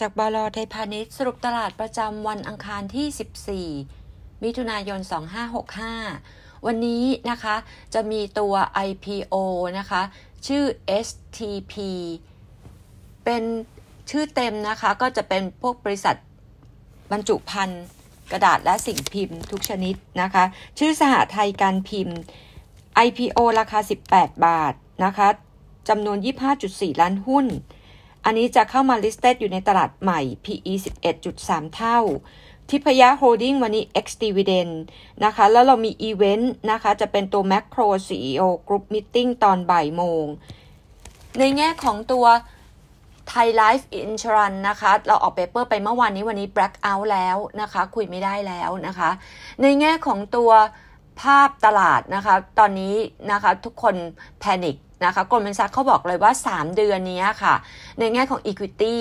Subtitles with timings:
[0.00, 5.00] จากบลไทยพาณิชย์สรุปตลาดประจำวันอังคารที่ 14 มิถุนายน
[5.82, 7.56] 2565 วันนี้นะคะ
[7.94, 8.54] จะมีตัว
[8.88, 9.34] IPO
[9.78, 10.02] นะคะ
[10.46, 10.64] ชื่อ
[11.06, 11.74] STP
[13.24, 13.42] เป็น
[14.10, 16.16] ชื่อเต็มนะคะก็จะเป็นพวกบริษัท
[17.12, 17.84] บรรจุภัณฑ์
[18.32, 20.44] กระดาษและสิ่งพิมพ์ทุกชนิดนะคะ
[20.78, 22.18] ชื่อสหไทยการพิมพ์
[23.06, 23.80] IPO ราคา
[24.12, 25.28] 18 บาทนะคะ
[25.88, 26.18] จำนวน
[26.58, 27.46] 25.4 ล้านหุ้น
[28.24, 30.72] อันนี้จะเข้ามา listed อยู่ในตลาดใหม่ PE
[31.22, 31.98] 11.3 เท่า
[32.70, 34.74] ทิพยะโฮลดิ้งวันนี้ ex dividend
[35.24, 40.24] นะคะ แล้วเรามีอีเวนต์นะคะ จะเป็นตัว Makro CEO Group Meeting ตอนบ่ายโมง
[41.38, 42.26] ในแง่ของตัว
[43.32, 49.10] Thai Life Insurance นะคะ เราออก paper ไปเมื่อวานนี้วันนี้ black out แล้วนะคะ คุยไม่ได้แล้วนะคะ
[49.62, 50.50] ในแง่ของตัว
[51.20, 52.94] ภาพตลาดนะคะ ตอนนี้
[53.32, 53.94] นะคะทุกคน
[54.40, 57.54] แพนิค นะคะกลมเป็นซักเขาบอกเลยว่า 3 เดือนนี้ค่ะ
[57.98, 58.98] ในแง่ของ Equity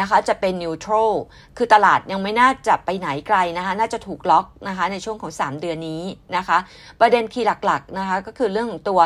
[0.00, 1.12] นะคะจะเป็น neutral
[1.56, 6.02] คือตลาดยังไม่น่าจะไปไหนไกลนะคะ น่าจะถูกล็อกนะคะในช่วงของ 3 เดือนนี้
[6.36, 6.58] นะคะ
[7.00, 9.00] ประเด็นคีย์หลักๆนะคะก็คือเรื่องของตัว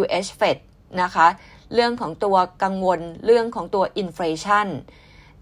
[0.00, 0.56] US Fed
[1.02, 1.26] นะคะ
[1.74, 4.68] เรื่องของตัวกังวลเรื่องของตัว inflation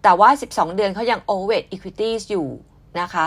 [0.02, 2.48] แต่ว่า 12 เดือนเขายัง overweight equities อยู่
[3.00, 3.24] นะคะ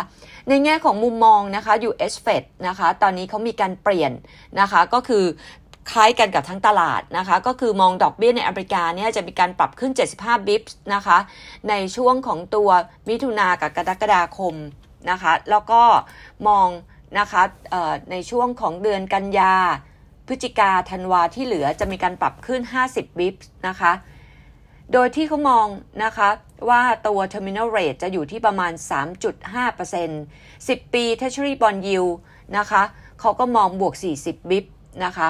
[0.50, 4.12] ในแง่ของมุมมองนะคะ US Fed นะคะ ตอนนี้เขามีการเปลี่ยน
[4.59, 5.25] นะคะ ก็คือ
[5.92, 11.18] คล้ายกันกับทั้งตลาดนะคะ ก็คือมองดอกเบี้ยในอเมริกาเนี่ยจะมีการปรับขึ้น 75 บิปส์นะคะ
[11.70, 12.70] ในช่วงของตัว
[13.10, 14.56] มิถุนากับกรกฎาคม
[15.12, 15.82] นะคะ แล้วก็
[16.48, 16.68] มอง
[17.20, 17.42] นะคะ
[18.12, 19.56] ในช่วงของเดือนกันยา
[20.28, 23.94] พฤศจิกาธันวาที่เหลือจะมีการปรับขึ้น 50 บิปส์นะคะ
[24.94, 25.68] โดยที่เขามอง
[26.04, 26.30] นะคะ
[26.70, 28.72] ว่าตัว terminal rate จะอยู่ที่ประมาณ
[29.64, 32.14] 3.5% 10 ปี treasury bond yield
[32.58, 32.84] นะคะ
[33.20, 33.94] เขาก็มองบวก
[34.24, 34.66] 40 บิป
[35.06, 35.30] นะคะ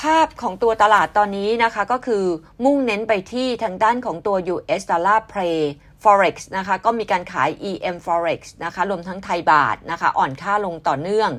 [0.00, 2.24] ภาพของตัวตลาดตอนนี้นะคะก็คือ
[2.64, 5.58] มุ่งเน้นไปที่ทางด้านของตัว US dollar play
[6.02, 11.30] forex นะคะก็มีการขาย EM forex นะคะรวมทั้งไทยบาทนะคะอ่อนค่าลงต่อเนื่อง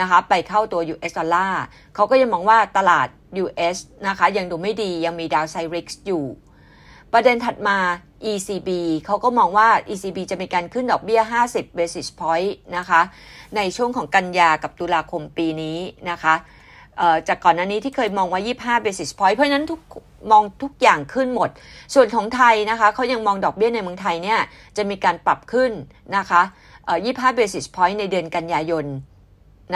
[0.00, 1.54] นะคะไปเข้าตัว US dollar
[1.94, 3.08] เขาก็ยังมองว่าตลาด
[3.44, 3.76] US
[4.08, 6.24] นะคะยังดูไม่ดียังมี downside risk อยู่
[7.12, 7.78] ประเด็นถัดมา
[8.30, 8.70] ECB
[9.06, 11.20] เขาก็มองว่า ECB จะมีการขึ้นดอกเบี้ย
[11.50, 13.00] 50 basis point นะคะ
[13.56, 15.78] ในช่วงของกันยากับตุลาคมปีนี้
[16.10, 16.34] นะคะ
[17.28, 18.40] จากก่อนหน้านี้ที่เคยมองว่า
[18.80, 19.80] 25 basis point เพราะนั้นทุก
[20.30, 21.50] มองทุกอย่างขึ้นหมด
[21.94, 24.38] ส่วนของไทยนะคะเขายังมองดอกเบี้ยในเมืองไทยเนี่ย
[24.76, 25.72] จะมีการปรับขึ้น
[26.16, 26.42] นะคะ
[26.90, 28.84] 25 basis point ในเดือนกันยายน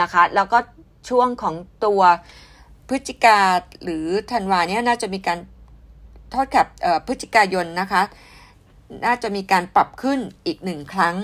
[0.01, 0.57] นะคะ แล้วก็
[1.09, 1.55] ช่วงของ
[1.85, 2.01] ตัว
[2.87, 3.39] พฤศจิกา
[3.83, 5.39] หรือธันวาเนี่ยน่าจะมีการ
[6.33, 6.65] ทอดกับ
[7.05, 8.01] พฤศจิกายนนะคะ
[9.05, 11.15] น่าจะมีการปรับขึ้นอีกหนึ่งครั้ง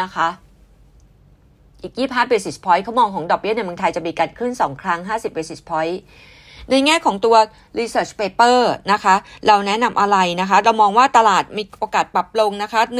[0.00, 0.28] นะคะ
[1.82, 5.96] อีก 25 basis point เขามองของดอกเบี้ยในเมืองไทยจะมีการขึ้น 2 ครั้ง 50 basis point
[6.70, 7.36] ในแง่ของตัว
[7.78, 8.58] research paper
[8.92, 9.14] นะคะ
[9.46, 12.92] เราแนะนำอะไรนะคะ เรามองว่าตลาดมีโอกาสปรับลงนะคะ 15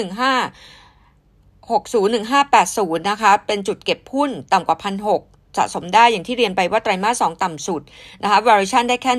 [1.71, 7.83] 60 1580 นะคะ เป็นจุดเก็บหุ้นต่ำกว่า 1,600สะสมได้อย่างที่เรียนไปว่าไตรมาส2ต่ำสุด
[8.23, 9.13] นะคะ valuation ได้แค่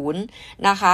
[0.00, 0.92] 1660 นะคะ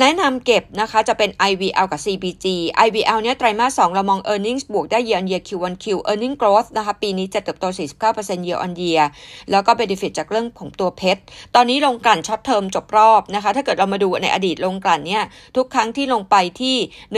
[0.00, 2.46] แนะนำเก็บนะคะจะเป็น IVL กับ CBG
[2.86, 7.64] IVL เนี่ยไตรมาส2เรามอง earnings บวกได้ year on year Q1Q earning growth นะคะปีนี้จะเติบโต
[8.06, 9.04] 49% year on year
[9.50, 11.22] แล้วก็ benefit จากเรื่องของตัว PET
[11.54, 15.24] ตอนนี้โรงกลั่น short term จบรอบนะคะ ถ้าเกิดเรามาดูในอดีตโรงกลั่นเนี่ย
[15.56, 16.76] ทุกครั้งที่ลงไปที่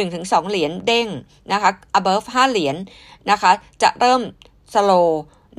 [0.08, 1.08] 1-2 เหรียญเด้ง
[1.52, 2.76] นะคะ above 5 เหรียญ
[3.30, 3.50] นะคะ
[3.82, 4.20] จะเริ่ม
[4.74, 5.08] slow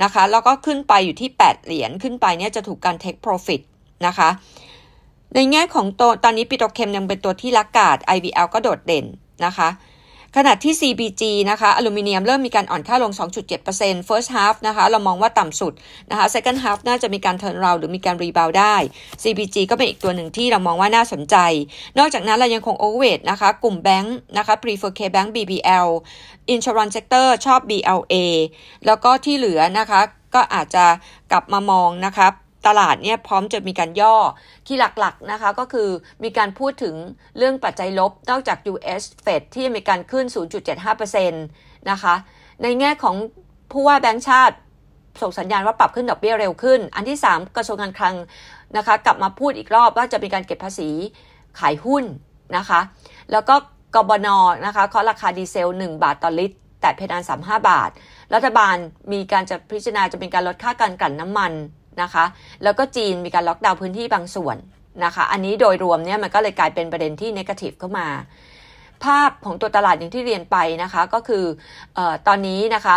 [0.02, 3.60] นะคะ แล้วก็ขึ้นไปอยู่ที่ 8 เหรียญขึ้นไปเนี่ยจะถูกการ take profit
[4.06, 4.30] นะคะ
[5.34, 9.04] ในแง่ของตัวตอนนี้ปิโตรเคมยังเป็นตัวที่ลักกาด IVL ก็โดดเด่น
[9.44, 9.68] นะคะ
[10.36, 13.12] ขณะที่ CBG นะคะอลูมิเนียมเริ่มมีการอ่อนค่าลง
[13.60, 15.72] 2.7% first half นะคะ เรามองว่าต่ำสุด
[16.10, 18.76] นะคะ second half น่าจะมีการ turn round หรือมีการ rebound ได้
[19.22, 21.36] CBG ก็เป็นอีกตัวหนึ่งที่เรามองว่าน่าสนใจ
[21.98, 25.88] นอกจากนั้นเรายังคง overweight นะคะ กลุ่มแบงค์นะคะ prefer K Bank BBL
[26.54, 28.14] insurance sector ชอบ BLA
[28.86, 30.00] แล้วก็ที่เหลือนะคะ
[30.34, 30.84] ก็อาจจะ
[31.32, 32.28] กลับมามองนะคะ
[32.66, 34.16] ตลาดเนี่ยพร้อมจะมีการย่อ
[34.66, 35.88] ที่หลักๆนะคะก็คือ
[36.24, 36.94] มีการพูดถึง
[37.38, 40.24] เรื่องปัจจัยลบ นอกจาก US Fed ที่มีการขึ้น
[41.06, 41.30] 0.75%
[41.90, 42.14] นะคะ
[42.62, 43.16] ในแง่ของ
[43.72, 44.56] ผู้ว่าแบงก์ชาติ
[45.22, 48.16] ส่งสัญญาณว่าปรับขึ้นดอกเบี้ยเร็วขึ้น อันที่ 3 กระทรวงการคลัง
[48.76, 50.90] นะคะ กลับมาพูดอีกรอบว่าจะมีการเก็บภาษี
[51.58, 52.04] ขายหุ้น
[52.56, 52.80] นะคะ
[53.32, 53.54] แล้วก็
[53.94, 54.28] กบน
[54.66, 57.90] นะคะเคาะราคาดีเซล 1 บาทต่อลิตร แต่เพดาน 35 บาท
[58.34, 58.76] รัฐบาล
[59.12, 61.52] มีการจะพิจารณาจะเป็นการลดค่าการกลั่นน้ำมัน
[62.02, 62.24] นะคะ
[62.62, 64.56] แล้วก็จีนมีการล็อกดาวน์พื้นที่บางส่วน
[65.04, 68.08] นะคะ อันนี้โดยรวมเนี่ยมันก็เลยกลายเป็นประเด็นที่นกาทีฟเข้ามา
[69.04, 71.44] ภาพของตัวตลาดอย่างที่เรียนไปนะคะก็คือ
[71.98, 72.96] อตอนนี้นะคะ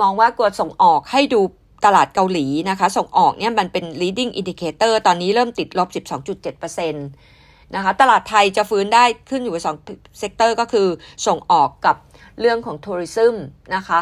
[0.00, 1.40] มองว่ากลุ่มส่งออกให้ดู
[1.86, 6.94] ตลาดเกาหลีนะคะ ส่งออกเนี่ยมันเป็น leading indicator ตอนนี้เริ่มติดลบ 12.7%
[7.74, 9.76] นะคะตลาดไทยจะฟื้นได้ขึ้นอยู่กับสอง
[10.18, 10.88] sector ก็คือ
[11.26, 11.96] ส่งออกกับ
[12.40, 13.34] เรื่องของ tourism
[13.76, 14.00] นะคะ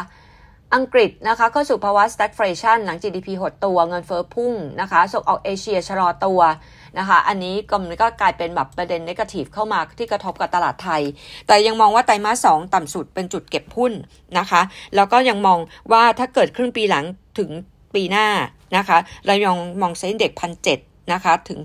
[0.75, 6.41] อังกฤษนะคะเข้าสู่ภาวะ stagflation หลัง GDP หดตัวเงินเฟ้อพุ่งนะคะส่งออกเอเชียชะลอตัว
[6.99, 11.01] นะคะอันนี้ก็มันก็กลายเป็นแบบประเด็น negative เข้ามาที่กระทบกับตลาดไทย
[11.47, 13.93] แต่ยังมองว่าไตรมาสสองต่ำสุดเป็นจุดเก็บหุ้น
[14.39, 14.61] นะคะ
[14.95, 15.59] แล้วก็ยังมอง
[15.91, 17.05] ว่าถ้าเกิดครึ่งปีหลัง
[17.39, 17.49] ถึง
[17.95, 18.27] ปีหน้า
[18.77, 20.79] นะคะเรายังมองเซ็นเด็กพันเจ็ด
[21.13, 21.59] นะคะถึง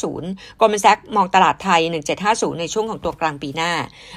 [0.00, 1.80] 1750 Goldman Sachs มองตลาดไทย
[2.20, 3.72] 1750 ในช่วงของตัวกลางปีหน้า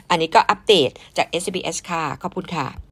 [0.09, 2.67] อันนี้ก็อัปเดตจาก SBS ค่ะ ขอบคุณค่ะ